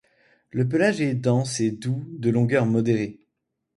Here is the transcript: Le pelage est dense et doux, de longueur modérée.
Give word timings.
Le 0.49 0.67
pelage 0.67 0.99
est 0.99 1.13
dense 1.13 1.59
et 1.59 1.69
doux, 1.69 2.07
de 2.17 2.31
longueur 2.31 2.65
modérée. 2.65 3.19